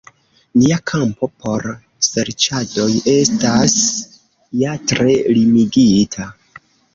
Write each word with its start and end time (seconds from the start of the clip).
Nia 0.59 0.77
kampo 0.91 1.27
por 1.43 1.65
serĉadoj 2.07 2.87
estas 3.17 3.77
ja 4.63 4.73
tre 4.93 5.15
limigita. 5.37 6.27